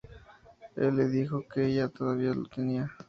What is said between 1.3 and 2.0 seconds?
que ella